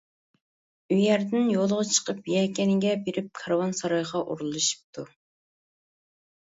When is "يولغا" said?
1.55-1.83